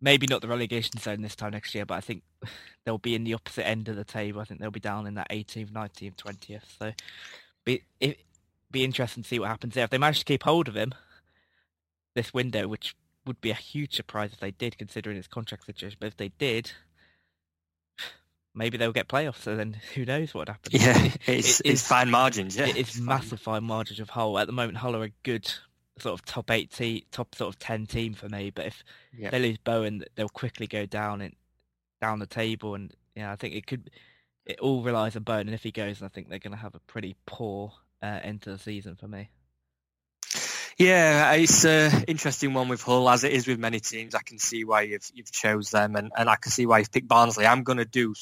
[0.00, 2.22] maybe not the relegation zone this time next year, but I think
[2.84, 4.40] they'll be in the opposite end of the table.
[4.40, 6.62] I think they'll be down in that 18th, 19th, 20th.
[6.78, 6.92] So
[7.64, 8.20] be it
[8.70, 9.84] be interesting to see what happens there.
[9.84, 10.94] If they manage to keep hold of him
[12.14, 12.94] this window, which
[13.26, 15.98] would be a huge surprise if they did, considering his contract situation.
[16.00, 16.72] But if they did,
[18.60, 19.40] maybe they'll get playoffs.
[19.40, 20.80] So then who knows what happens?
[20.84, 22.56] Yeah, It- it's it it's is- fine margins.
[22.56, 24.76] Yeah, it It's is massive fine margins of Hull at the moment.
[24.78, 25.50] Hull are a good
[25.98, 28.50] sort of top eight team, top sort of ten team for me.
[28.50, 28.84] But if
[29.18, 29.30] Yeah.
[29.30, 31.34] they lose Bowen, they'll quickly go down and
[32.00, 32.74] down the table.
[32.74, 33.90] And yeah, I think it could.
[34.46, 36.74] It all relies on Bowen, and if he goes, I think they're going to have
[36.74, 39.30] a pretty poor uh, end to the season for me.
[40.80, 44.14] Yeah, it's an interesting one with Hull, as it is with many teams.
[44.14, 46.90] I can see why you've you've chose them, and, and I can see why you've
[46.90, 47.44] picked Barnsley.
[47.44, 48.14] I'm going to do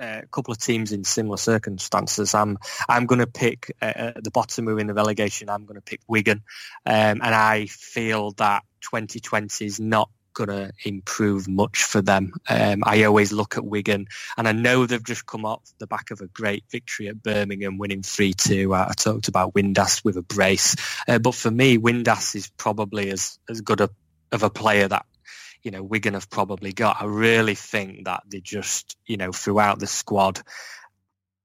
[0.00, 2.32] uh, a couple of teams in similar circumstances.
[2.32, 5.50] I'm I'm going to pick uh, at the bottom are in the relegation.
[5.50, 6.44] I'm going to pick Wigan,
[6.86, 12.32] um, and I feel that 2020 is not going to improve much for them.
[12.48, 16.10] Um, I always look at Wigan, and I know they've just come off the back
[16.10, 18.76] of a great victory at Birmingham, winning 3-2.
[18.76, 20.76] I, talked about Windass with a brace,
[21.08, 23.90] uh, but for me, Windass is probably as, as good a,
[24.32, 25.06] of a player that
[25.62, 27.00] you know Wigan have probably got.
[27.00, 30.42] I really think that they just you know throughout the squad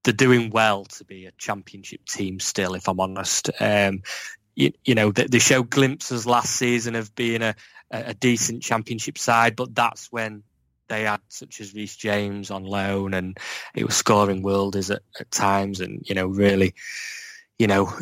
[0.03, 2.73] they're doing well to be a championship team still.
[2.73, 4.01] If I'm honest, um,
[4.55, 7.55] you, you know they, they showed glimpses last season of being a,
[7.91, 10.43] a decent championship side, but that's when
[10.87, 13.37] they had such as Reece James on loan, and
[13.73, 16.75] it was scoring worldies at, at times, and you know really,
[17.57, 17.93] you know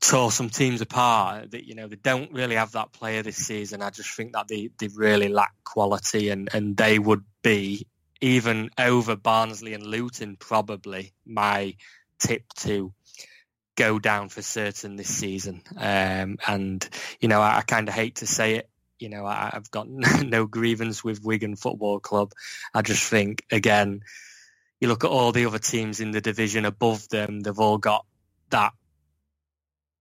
[0.00, 1.52] tore some teams apart.
[1.52, 3.82] That you know they don't really have that player this season.
[3.82, 7.86] I just think that they, they really lack quality, and, and they would be
[8.20, 11.76] even over Barnsley and Luton probably my
[12.18, 12.92] tip to
[13.76, 15.62] go down for certain this season.
[15.76, 16.88] Um, and
[17.20, 19.88] you know I, I kind of hate to say it You know, I, I've got
[20.22, 22.32] no grievance with Wigan Football Club.
[22.74, 24.02] I just think, again,
[24.80, 28.04] you look at all the other teams in the division above them, they've all got
[28.50, 28.72] that,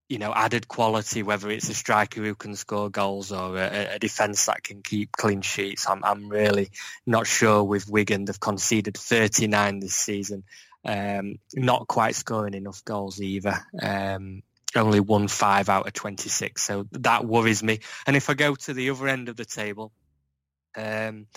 [0.09, 3.99] you know, added quality, whether it's a striker who can score goals or a, a
[3.99, 5.87] defence that can keep clean sheets.
[5.89, 6.69] I'm, I'm really
[7.05, 8.25] not sure with Wigan.
[8.25, 10.43] They've conceded 39 this season.
[10.83, 13.59] Um, not quite scoring enough goals either.
[13.81, 14.43] Um,
[14.75, 16.61] only won five out of 26.
[16.61, 17.79] So that worries me.
[18.05, 19.91] And if I go to the other end of the table,
[20.75, 21.27] um,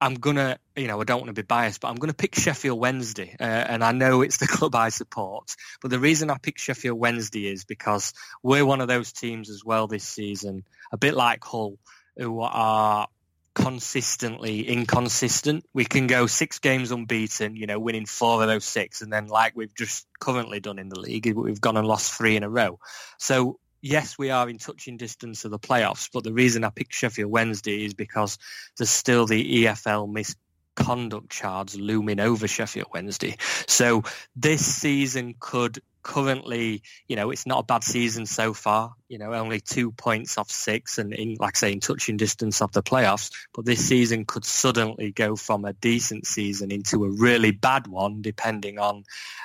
[0.00, 2.78] I'm gonna, you know, I don't want to be biased, but I'm gonna pick Sheffield
[2.78, 5.54] Wednesday, uh, and I know it's the club I support.
[5.80, 8.12] But the reason I pick Sheffield Wednesday is because
[8.42, 11.78] we're one of those teams as well this season, a bit like Hull,
[12.16, 13.08] who are
[13.56, 15.64] consistently inconsistent.
[15.72, 19.28] We can go six games unbeaten, you know, winning four of those six, and then
[19.28, 22.50] like we've just currently done in the league, we've gone and lost three in a
[22.50, 22.78] row.
[23.18, 26.92] So yes, we are in touching distance of the playoffs, but the reason I picked
[26.92, 28.36] Sheffield Wednesday is because
[28.76, 33.36] there's still the EFL misconduct charge looming over Sheffield Wednesday.
[33.66, 34.04] So
[34.36, 38.94] this season could currently, you know, it's not a bad season so far.
[39.08, 42.62] You know, only two points off six, and in, like I say, in touching distance
[42.62, 43.32] of the playoffs.
[43.52, 48.22] But this season could suddenly go from a decent season into a really bad one,
[48.22, 49.02] depending on,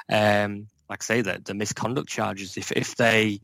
[0.08, 2.58] um, like I say, the, the misconduct charges.
[2.58, 3.42] If if they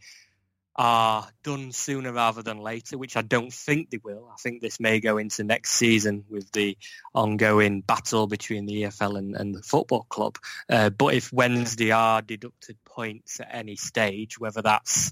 [0.77, 4.29] are done sooner rather than later, which I don't think they will.
[4.31, 6.77] I think this may go into next season with the
[7.15, 10.37] ongoing battle between the EFL and, and the football club.
[10.69, 15.11] Uh, but if Wednesday are deducted points at any stage, whether that's,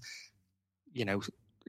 [0.94, 1.22] you know,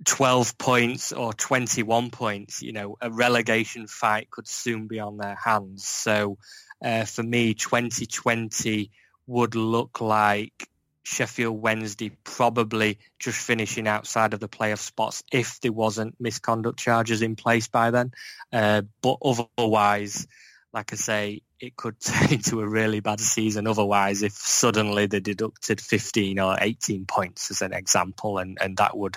[0.04, 5.36] 12 points or 21 points, you know, a relegation fight could soon be on their
[5.42, 5.86] hands.
[5.86, 6.36] So
[6.84, 8.90] uh, for me, 2020
[9.26, 10.68] would look like
[11.06, 17.22] Sheffield Wednesday probably just finishing outside of the playoff spots if there wasn't misconduct charges
[17.22, 18.10] in place by then.
[18.52, 20.26] Uh, but otherwise,
[20.72, 25.20] like I say, it could turn into a really bad season otherwise if suddenly they
[25.20, 29.16] deducted 15 or 18 points as an example and, and that would,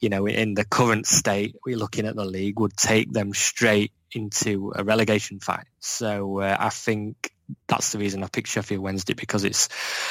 [0.00, 3.92] you know, in the current state we're looking at the league would take them straight
[4.12, 5.66] into a relegation fight.
[5.78, 7.32] So uh, I think
[7.66, 9.68] that's the reason I picked Sheffield Wednesday because it's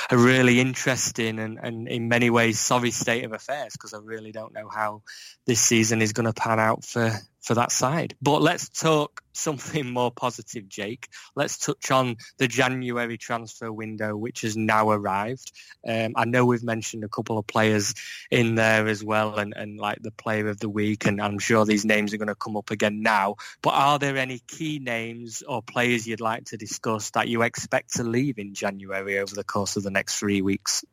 [0.09, 4.31] a really interesting and, and in many ways sorry state of affairs because I really
[4.31, 5.03] don't know how
[5.45, 7.11] this season is going to pan out for,
[7.47, 8.15] for that side.
[8.21, 11.07] But let's talk something more positive, Jake.
[11.35, 15.53] Let's touch on the January transfer window, which has now arrived.
[15.87, 17.93] Um, I know we've mentioned a couple of players
[18.29, 21.65] in there as well and, and like the player of the week, and I'm sure
[21.65, 23.35] these names are going to come up again now.
[23.61, 27.93] But are there any key names or players you'd like to discuss that you expect
[27.93, 30.83] to leave in January over the course of the next three weeks?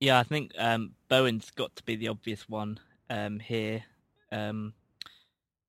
[0.00, 3.84] Yeah, I think um, Bowen's got to be the obvious one um, here.
[4.32, 4.72] Um,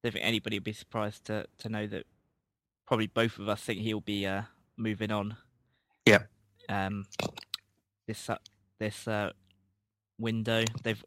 [0.04, 2.06] I don't think anybody would be surprised to, to know that
[2.86, 4.42] probably both of us think he'll be uh,
[4.76, 5.38] moving on.
[6.06, 6.24] Yeah.
[6.68, 7.06] Um,
[8.06, 8.38] this uh,
[8.80, 9.32] this uh,
[10.20, 11.04] window, they've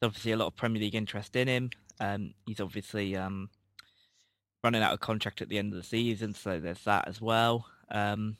[0.00, 1.70] there's obviously a lot of Premier League interest in him.
[1.98, 3.50] Um, he's obviously um,
[4.62, 7.66] running out of contract at the end of the season, so there's that as well.
[7.90, 8.36] Um,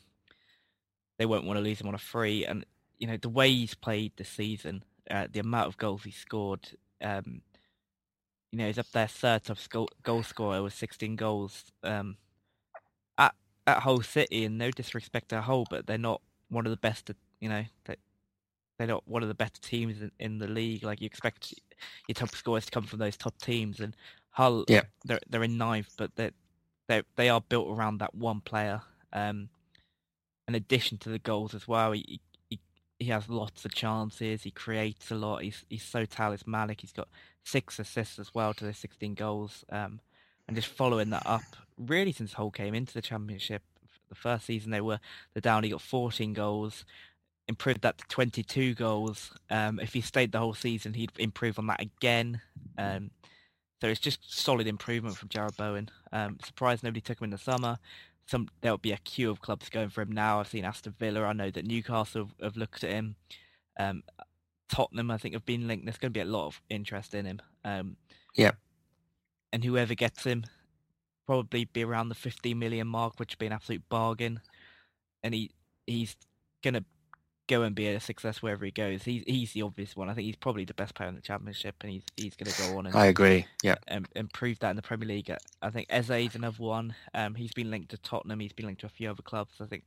[1.18, 2.64] they won't want to lose him on a free, and
[2.98, 6.68] you know the way he's played this season, uh, the amount of goals he scored.
[7.02, 7.42] Um,
[8.52, 11.64] you know, he's up there third top goal, goal scorer with 16 goals.
[11.82, 12.16] Um,
[13.18, 13.34] at
[13.66, 17.10] at Hull City, and no disrespect to Hull, but they're not one of the best.
[17.40, 17.96] You know, they
[18.78, 20.84] they're not one of the better teams in, in the league.
[20.84, 21.54] Like you expect
[22.08, 23.96] your top scorers to come from those top teams, and
[24.30, 24.82] Hull, Yeah.
[25.04, 26.30] they're they're in ninth, but they
[26.88, 28.82] they they are built around that one player.
[29.12, 29.48] Um,
[30.48, 32.20] in addition to the goals as well, he
[33.06, 34.42] he, has lots of chances.
[34.42, 35.42] He creates a lot.
[35.42, 36.80] He's he's so talismanic.
[36.80, 37.08] He's got
[37.44, 39.64] six assists as well to the 16 goals.
[39.70, 40.00] Um,
[40.46, 41.42] and just following that up,
[41.78, 43.62] really since Hull came into the championship,
[44.08, 45.00] the first season they were
[45.34, 45.64] the down.
[45.64, 46.84] He got 14 goals.
[47.48, 49.30] Improved that to 22 goals.
[49.50, 52.40] Um, if he stayed the whole season, he'd improve on that again.
[52.76, 53.12] Um,
[53.80, 55.90] so it's just solid improvement from Jarrod Bowen.
[56.12, 57.78] Um, surprised nobody took him in the summer.
[58.26, 60.40] Some there'll be a queue of clubs going for him now.
[60.40, 61.22] I've seen Aston Villa.
[61.22, 63.16] I know that Newcastle have, have looked at him.
[63.78, 64.02] Um,
[64.68, 65.84] Tottenham, I think, have been linked.
[65.84, 67.40] There's going to be a lot of interest in him.
[67.64, 67.96] Um,
[68.34, 68.52] Yeah.
[69.52, 70.44] And whoever gets him,
[71.26, 74.40] probably be around the 15 million mark, which would be an absolute bargain.
[75.22, 75.50] And he
[75.86, 76.16] he's
[76.62, 76.84] going to
[77.48, 79.04] go and be a success wherever he goes.
[79.04, 80.08] He's he's the obvious one.
[80.08, 82.62] I think he's probably the best player in the championship, and he's he's going to
[82.62, 83.46] go on and I agree.
[83.62, 83.76] Yeah.
[83.86, 85.30] and, and prove that in the Premier League.
[85.62, 86.94] I think Eze's another one.
[87.14, 88.40] Um, he's been linked to Tottenham.
[88.40, 89.54] He's been linked to a few other clubs.
[89.60, 89.84] I think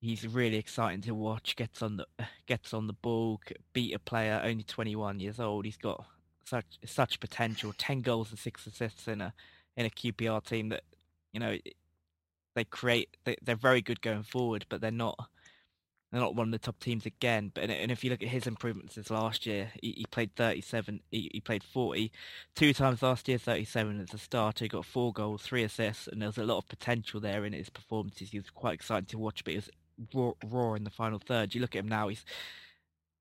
[0.00, 1.56] he's really exciting to watch.
[1.56, 2.06] Gets on the
[2.46, 3.40] gets on the ball,
[3.72, 5.64] beat a player only 21 years old.
[5.64, 6.04] He's got
[6.44, 7.74] such such potential.
[7.76, 9.34] Ten goals and six assists in a
[9.76, 10.82] in a QPR team that
[11.32, 11.56] you know
[12.54, 13.16] they create.
[13.24, 15.28] They, they're very good going forward, but they're not.
[16.14, 17.50] They're not one of the top teams again.
[17.52, 21.00] But and if you look at his improvements since last year, he, he played 37.
[21.10, 22.12] He, he played 40
[22.54, 24.64] two times last year, 37 as a starter.
[24.64, 27.52] He got four goals, three assists, and there was a lot of potential there in
[27.52, 28.30] his performances.
[28.30, 29.70] He was quite exciting to watch, but he was
[30.14, 31.52] raw, raw in the final third.
[31.52, 32.24] You look at him now; he's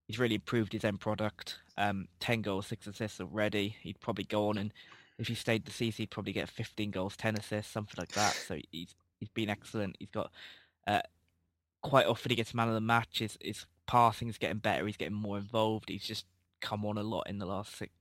[0.06, 1.58] he's really improved his end product.
[1.80, 3.76] Um, 10 goals, six assists already.
[3.82, 4.72] He'd probably go on and
[5.18, 8.34] if he stayed the season, he'd probably get 15 goals, 10 assists, something like that.
[8.34, 9.96] So he's he's been excellent.
[9.98, 10.32] He's got
[10.86, 11.02] uh,
[11.84, 13.20] quite often he gets man of the match.
[13.20, 14.88] His his passing is getting better.
[14.88, 15.90] He's getting more involved.
[15.90, 16.26] He's just
[16.62, 17.92] come on a lot in the last six,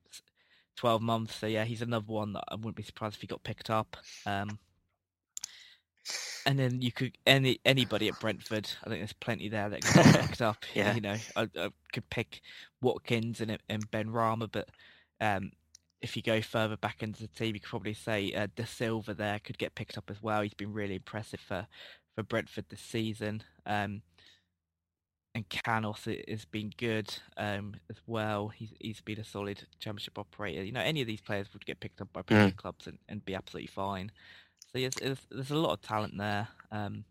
[0.76, 1.34] 12 months.
[1.34, 3.96] So yeah, he's another one that I wouldn't be surprised if he got picked up.
[4.24, 4.58] Um,
[6.46, 8.70] and then you could any anybody at Brentford.
[8.82, 10.64] I think there's plenty there that could get picked up.
[10.74, 10.94] Yeah.
[10.94, 12.40] You know, I, I could pick
[12.80, 14.68] Watkins and and Benrahma, but
[15.20, 15.52] um,
[16.00, 19.38] if you go further back into the team, you could probably say uh, Dasilva there
[19.38, 20.42] could get picked up as well.
[20.42, 21.66] He's been really impressive for
[22.14, 23.42] for Brentford this season.
[23.66, 24.02] Um,
[25.34, 28.48] and Canos has been good um, as well.
[28.48, 30.62] He's he's been a solid championship operator.
[30.62, 32.98] You know, any of these players would get picked up by Premier League clubs and,
[33.08, 34.12] and be absolutely fine.
[34.70, 36.48] So yes, there's, there's a lot of talent there.
[36.70, 37.04] Um,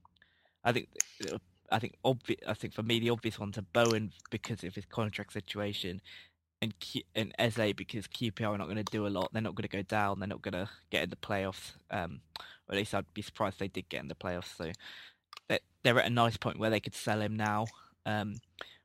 [0.64, 0.90] I think
[1.72, 4.86] I think obvi- I think for me the obvious ones are Bowen because of his
[4.86, 6.02] contract situation,
[6.62, 9.32] and Q- and Eze because QPR are not going to do a lot.
[9.34, 10.20] They're not going to go down.
[10.20, 11.72] They're not going to get in the playoffs.
[11.90, 12.22] Um,
[12.72, 14.56] or at least I'd be surprised they did get in the playoffs.
[14.56, 14.72] So
[15.84, 17.66] they're, at a nice point where they could sell him now.
[18.06, 18.36] Um,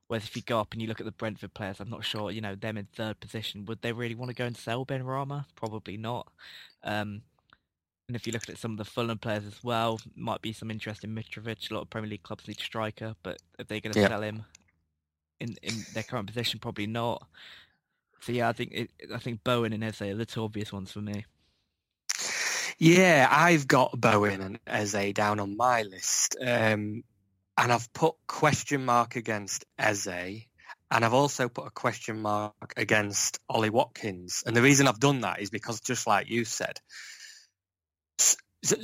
[0.09, 2.31] whereas if you go up and you look at the Brentford players, I'm not sure.
[2.31, 3.64] You know them in third position.
[3.66, 5.46] Would they really want to go and sell Benrahma?
[5.55, 6.27] Probably not.
[6.83, 7.22] Um,
[8.09, 10.70] and if you look at some of the Fulham players as well, might be some
[10.70, 11.70] interest in Mitrovic.
[11.70, 14.09] A lot of Premier League clubs need striker, but are they going to Yeah.
[14.09, 14.44] sell him
[15.40, 16.61] in in their current position?
[16.61, 17.27] Probably not.
[18.20, 20.92] So yeah, I think it, I think Bowen and Eze are the two obvious ones
[20.92, 21.27] for me.
[22.79, 26.37] Yeah, I've got Bowen and Eze down on my list.
[26.41, 27.05] Um,
[27.59, 30.47] and I've put question mark against Eze.
[30.89, 34.45] And I've also put a question mark against Ollie Watkins.
[34.47, 36.79] And the reason I've done that is because just like you said,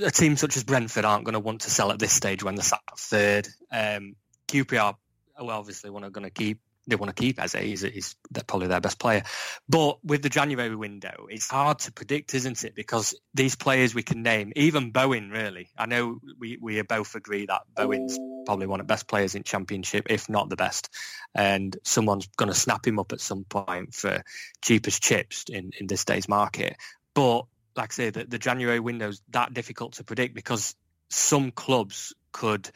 [0.02, 2.54] a team such as Brentford aren't going to want to sell at this stage when
[2.54, 3.46] they're sat third.
[3.70, 4.16] Um,
[4.48, 4.94] QPR,
[5.38, 7.52] well, obviously, want to going to keep they want to keep Eze.
[7.52, 8.16] He's, he's
[8.46, 9.22] probably their best player.
[9.68, 12.74] But with the January window, it's hard to predict, isn't it?
[12.74, 15.68] Because these players we can name, even Bowen, really.
[15.78, 19.44] I know we, we both agree that Bowen's probably one of the best players in
[19.44, 20.90] Championship, if not the best.
[21.34, 24.22] And someone's going to snap him up at some point for
[24.62, 26.76] cheapest chips in, in this day's market.
[27.14, 30.74] But like I say, the, the January window's that difficult to predict because
[31.10, 32.70] some clubs could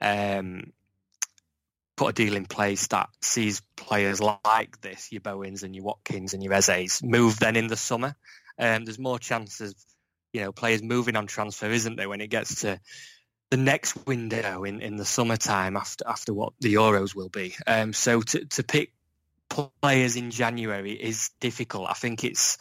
[0.00, 0.72] um,
[1.96, 6.34] put a deal in place that sees players like this, your Bowens and your Watkins
[6.34, 8.16] and your Ezes, move then in the summer.
[8.58, 9.74] Um, there's more chances,
[10.32, 12.80] you know, players moving on transfer, isn't there, when it gets to
[13.50, 17.54] the next window in, in the summertime after after what the Euros will be.
[17.66, 18.92] Um, so to, to pick
[19.48, 21.88] players in January is difficult.
[21.88, 22.58] I think it's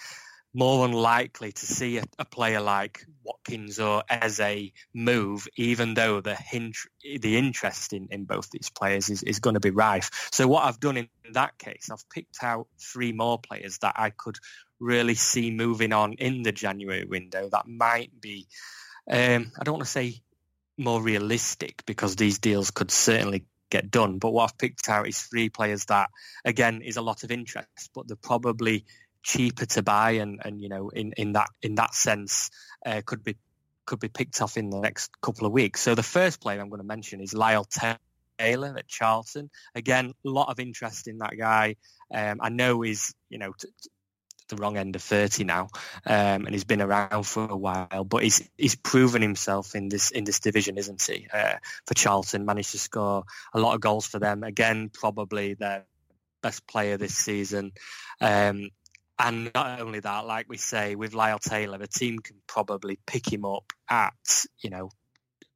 [0.53, 6.35] more unlikely to see a, a player like Watkins or Eze move, even though the
[6.35, 10.29] hint, the interest in, in both these players is, is going to be rife.
[10.31, 14.11] So what I've done in that case, I've picked out three more players that I
[14.11, 14.37] could
[14.79, 18.47] really see moving on in the January window that might be,
[19.09, 20.21] um, I don't want to say
[20.77, 24.19] more realistic because these deals could certainly get done.
[24.19, 26.09] But what I've picked out is three players that,
[26.45, 28.85] again, is a lot of interest, but they're probably
[29.23, 32.51] cheaper to buy and, and you know in, in that in that sense
[32.85, 33.35] uh, could be
[33.85, 35.81] could be picked off in the next couple of weeks.
[35.81, 37.65] So the first player I'm going to mention is Lyle
[38.39, 39.49] Taylor at Charlton.
[39.75, 41.75] Again, a lot of interest in that guy.
[42.13, 43.89] Um, I know he's you know t- t-
[44.49, 45.69] the wrong end of 30 now
[46.05, 50.11] um, and he's been around for a while but he's he's proven himself in this
[50.11, 51.55] in this division isn't he uh,
[51.87, 55.85] for Charlton managed to score a lot of goals for them again probably their
[56.41, 57.71] best player this season
[58.19, 58.69] um,
[59.23, 63.31] and not only that, like we say, with Lyle Taylor, the team can probably pick
[63.31, 64.91] him up at, you know,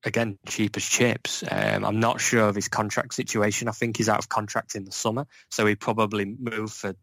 [0.06, 1.44] again, cheap as chips.
[1.50, 3.68] Um, I'm not sure of his contract situation.
[3.68, 5.28] I think he's out of contract in the summer.
[5.52, 6.96] So he probably move for,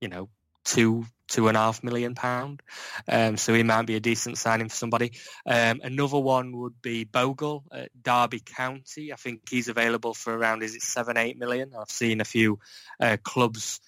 [0.00, 0.30] you know,
[0.64, 2.62] two, two and a half million pound.
[3.06, 5.12] Um, so he might be a decent signing for somebody.
[5.44, 9.12] Um, another one would be Bogle at Derby County.
[9.12, 11.72] I think he's available for around, is it seven, eight million?
[11.78, 12.60] I've seen a few
[12.98, 13.80] uh, clubs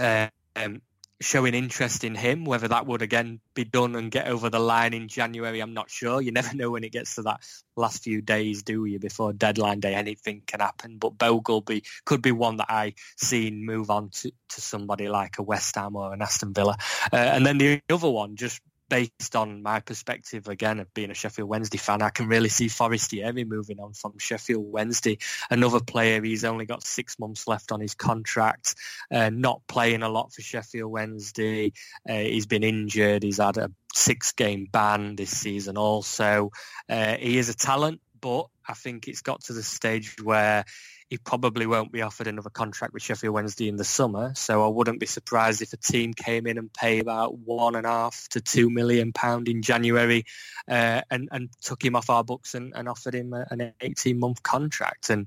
[0.00, 0.80] uh, um,
[1.20, 2.44] showing interest in him.
[2.44, 5.90] Whether that would again be done and get over the line in January, I'm not
[5.90, 6.20] sure.
[6.20, 7.40] You never know when it gets to that
[7.76, 8.98] last few days, do you?
[8.98, 10.98] Before deadline day, anything can happen.
[10.98, 15.42] But Bogleby could be one that I seen move on to, to somebody like a
[15.42, 16.76] West Ham or an Aston Villa.
[17.12, 21.14] Uh, and then the other one, just based on my perspective again of being a
[21.14, 25.18] Sheffield Wednesday fan, I can really see Forestieri moving on from Sheffield Wednesday.
[25.50, 28.74] Another player, he's only got six months left on his contract,
[29.12, 31.72] uh, not playing a lot for Sheffield Wednesday.
[32.08, 33.22] Uh, he's been injured.
[33.22, 36.50] He's had a six-game ban this season also.
[36.88, 40.64] Uh, he is a talent, but I think it's got to the stage where
[41.08, 44.32] he probably won't be offered another contract with Sheffield Wednesday in the summer.
[44.34, 47.86] So I wouldn't be surprised if a team came in and paid about one and
[47.86, 50.24] a half to two million pound in January
[50.68, 54.18] uh, and, and took him off our books and, and offered him a, an 18
[54.18, 55.08] month contract.
[55.08, 55.26] And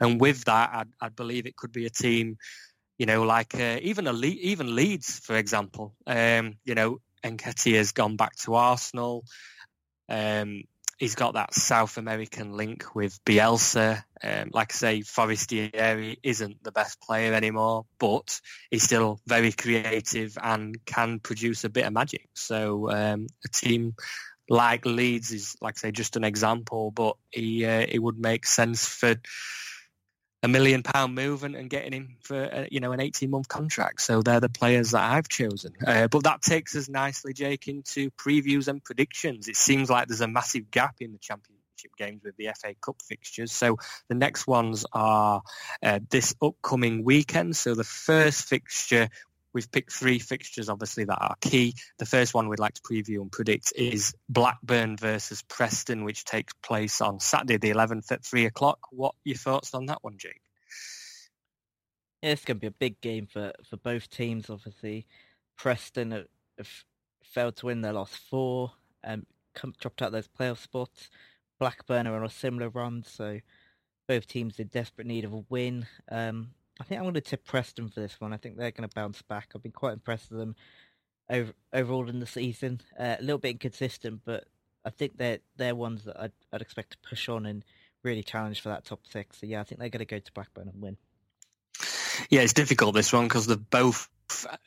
[0.00, 2.38] and with that, I'd, I'd believe it could be a team,
[2.98, 5.94] you know, like uh, even a Le- even Leeds, for example.
[6.06, 9.24] Um, you know, Nketiah has gone back to Arsenal.
[10.08, 10.64] Um,
[11.02, 14.04] he's got that South American link with Bielsa.
[14.22, 18.40] Um, like I say, Forestieri isn't the best player anymore, but
[18.70, 22.28] he's still very creative and can produce a bit of magic.
[22.34, 23.96] So um, a team
[24.48, 28.46] like Leeds is, like I say, just an example, but he uh, it would make
[28.46, 29.16] sense for
[30.42, 33.48] a million pound move and, and getting him for uh, you know an 18 month
[33.48, 34.00] contract.
[34.00, 35.72] So they're the players that i've chosen.
[35.86, 39.48] Uh, but that takes us nicely jake into previews and predictions.
[39.48, 41.62] It seems like there's a massive gap in the championship
[41.96, 43.52] games with the fa cup fixtures.
[43.52, 43.78] So
[44.08, 45.42] the next ones are
[45.82, 47.56] uh, this upcoming weekend.
[47.56, 49.08] So the first fixture
[49.54, 51.74] We've picked three fixtures, obviously, that are key.
[51.98, 56.54] The first one we'd like to preview and predict is Blackburn versus Preston, which takes
[56.62, 58.78] place on Saturday the 11th at 3 o'clock.
[58.90, 60.40] What your thoughts on that one, Jake?
[62.22, 64.48] Yeah, it's going to be a big game for, for both teams.
[64.48, 65.06] Obviously,
[65.56, 66.84] Preston have,
[67.22, 68.72] failed to win their last four,
[69.02, 71.10] and come, dropped out those playoff spots.
[71.58, 73.40] Blackburn are on a similar run, so
[74.08, 75.86] both teams in desperate need of a win.
[76.10, 76.50] Um,
[76.82, 78.32] I think I'm going to tip Preston for this one.
[78.32, 79.50] I think they're going to bounce back.
[79.54, 80.56] I've been quite impressed with them
[81.30, 82.80] over, overall in the season.
[82.98, 84.46] Uh, a little bit inconsistent, but
[84.84, 87.64] I think they're they're ones that I'd, I'd expect to push on and
[88.02, 89.38] really challenge for that top six.
[89.38, 90.96] So yeah, I think they're going to go to Blackburn and win.
[92.30, 94.08] Yeah, it's difficult this one because they've both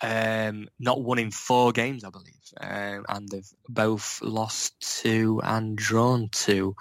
[0.02, 5.78] um, not won in four games, I believe, um, and they've both lost two and
[5.78, 6.78] drawn two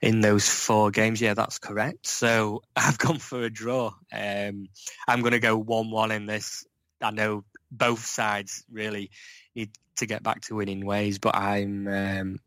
[0.00, 1.20] in those four games.
[1.20, 2.06] Yeah, that's correct.
[2.06, 3.92] So I've gone for a draw.
[4.12, 4.68] Um,
[5.06, 6.64] I'm going to go one-one in this.
[7.02, 9.10] I know both sides really
[9.54, 12.40] need to get back to winning ways, but I'm, um,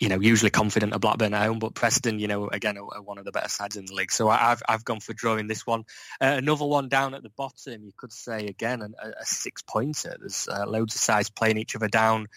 [0.00, 3.18] you know, usually confident of Blackburn at home, but Preston, you know, again, are, one
[3.18, 4.12] of the better sides in the league.
[4.12, 5.80] So I- I've I've gone for drawing this one.
[6.20, 10.16] Uh, another one down at the bottom, you could say again, a, a six pointer.
[10.18, 12.28] There's uh, loads of sides playing each other down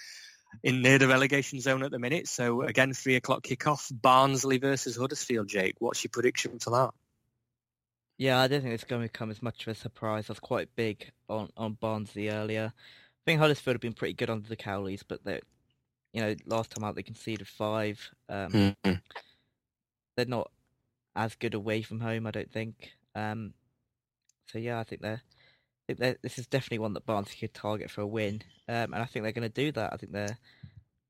[0.64, 2.28] in near the relegation zone at the minute.
[2.28, 5.48] So again, three o'clock kickoff, Barnsley versus Huddersfield.
[5.48, 6.92] Jake, what's your prediction for that?
[8.18, 10.30] Yeah, I don't think it's going to become as much of a surprise.
[10.30, 12.72] I was quite big on, on Barnsley earlier.
[12.76, 15.40] I think Huddersfield have been pretty good under the Cowleys, but they,
[16.14, 18.00] you know, last time out they conceded five.
[18.30, 18.94] Um, Mm-hmm.
[20.18, 20.52] They're not
[21.16, 22.92] as good away from home, I don't think.
[23.16, 23.54] Um,
[24.48, 25.22] so yeah, I think they're, I think they're,
[25.98, 29.24] this is definitely one that Barnsley could target for a win, um, and I think
[29.24, 29.94] they're going to do that.
[29.94, 30.38] I think they're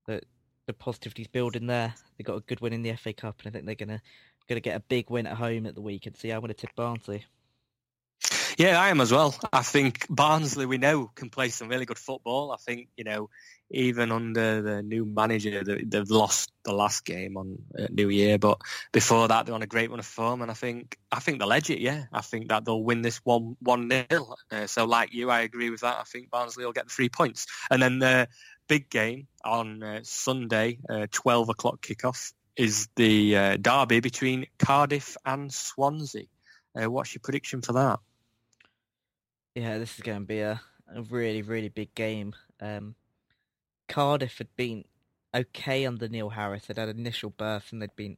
[0.07, 0.21] the
[0.67, 1.93] the positivity's building there.
[2.17, 4.01] They got a good win in the FA Cup, and I think they're going to
[4.47, 6.17] going to get a big win at home at the weekend.
[6.17, 7.25] So yeah, I'm going to tip Barnsley.
[8.58, 9.36] Yeah, I am as well.
[9.54, 12.52] I think Barnsley, we know, can play some really good football.
[12.52, 13.30] I think, you know,
[13.70, 18.38] even under the new manager, they- they've lost the last game on uh, New Year,
[18.38, 18.60] but
[18.91, 21.54] before that, they're on a great run of form, and I think I think they'll
[21.54, 21.80] edge it.
[21.80, 24.36] Yeah, I think that they'll win this one one nil.
[24.52, 25.97] Uh, so, like you, I agree with that.
[25.99, 28.28] I think Barnsley will get the three points, and then the
[28.68, 35.16] big game on uh, Sunday, uh, twelve o'clock kickoff, is the uh, derby between Cardiff
[35.26, 36.26] and Swansea.
[36.76, 37.99] Uh, what's your prediction for that?
[39.56, 40.62] Yeah, this is going to be a,
[40.93, 42.34] a really, really big game.
[42.60, 42.95] Um,
[43.88, 44.86] Cardiff had been
[45.36, 46.66] okay under Neil Harris.
[46.66, 48.18] They'd had an initial burst and they'd been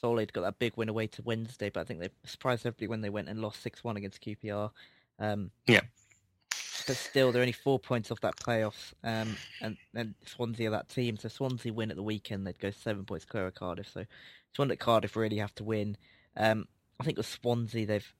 [0.00, 3.00] solid, got that big win away to Wednesday, but I think they surprised everybody when
[3.00, 4.70] they went and lost 6-1 against QPR.
[5.18, 5.80] Um, Yeah.
[6.86, 10.88] But still, they're only four points off that playoffs, um, and, and Swansea are that
[10.88, 11.16] team.
[11.16, 13.88] So Swansea win at the weekend, they'd go seven points clear of Cardiff.
[13.92, 15.96] So it's one that Cardiff really have to win.
[16.36, 16.66] Um,
[16.98, 18.14] I think with Swansea, they've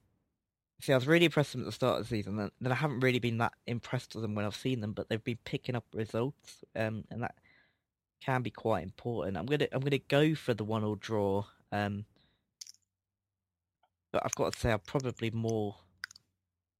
[0.83, 2.75] See, I was really impressed with them at the start of the season, and I
[2.75, 4.95] haven't really been that impressed with them when I've seen them.
[4.95, 7.37] But they've been picking up results, um, and that
[8.21, 9.37] can be quite important.
[9.37, 12.05] I'm gonna I'm gonna go for the one all draw, um,
[14.11, 15.77] but I've got to say I'm probably more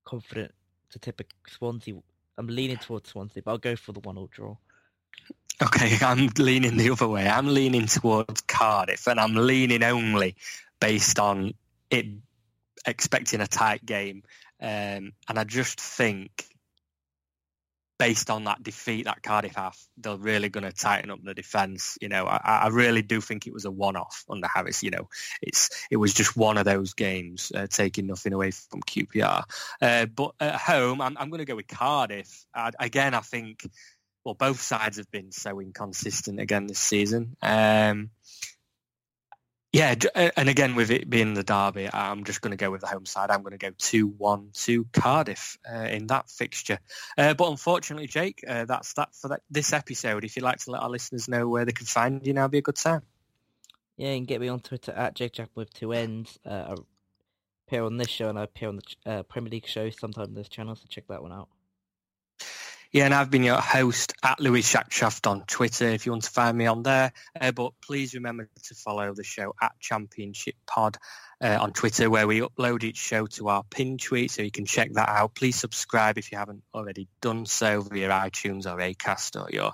[0.05, 0.53] confident
[0.91, 1.95] to tip a Swansea.
[2.39, 4.57] I'm leaning towards Swansea, but I'll go for the one-all draw.
[5.63, 7.29] Okay, I'm leaning the other way.
[7.29, 10.35] I'm leaning towards Cardiff, and I'm leaning only
[10.81, 11.55] based on
[11.89, 12.07] it
[12.87, 14.23] expecting a tight game.
[14.61, 16.47] Um, and I just think,
[17.99, 21.99] based on that defeat that Cardiff have, they're really going to tighten up the defence.
[22.01, 24.83] You know, I, I really do think it was a one-off under Harris.
[24.83, 25.09] You know,
[25.41, 29.45] it's it was just one of those games, uh, taking nothing away from QPR.
[29.81, 32.45] Uh, but at home, I'm, I'm going to go with Cardiff.
[32.55, 33.65] I, again, I think
[34.25, 37.37] well, both sides have been so inconsistent again this season.
[37.43, 38.11] Um,
[39.73, 42.83] yeah, uh, and again with it being the derby, I'm just going to go with
[42.83, 43.31] the home side.
[43.31, 46.79] I'm going to go two-one to Cardiff uh, in that fixture.
[47.17, 50.25] Uh, but unfortunately, Jake, uh, that's that for that, this episode.
[50.25, 52.59] If you'd like to let our listeners know where they can find you, now be
[52.59, 53.03] a good time.
[53.97, 56.39] Yeah, you can get me on Twitter at Jake Jack with two N's.
[56.45, 56.75] Uh, I
[57.67, 60.35] appear on this show and I appear on the uh, Premier League show sometime on
[60.35, 61.49] this channel, so check that one out.
[62.93, 66.31] Yeah, and I've been your host at Louis Shackshaft on Twitter if you want to
[66.31, 67.13] find me on there.
[67.41, 70.99] Uh, but please remember to follow the show at Championship Pod
[71.41, 74.67] uh, on Twitter where we upload each show to our pin tweet so you can
[74.67, 75.35] check that out.
[75.35, 79.73] Please subscribe if you haven't already done so via iTunes or Acast or your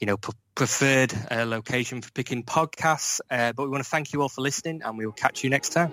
[0.00, 3.20] you know, p- preferred uh, location for picking podcasts.
[3.30, 5.50] Uh, but we want to thank you all for listening and we will catch you
[5.50, 5.92] next time.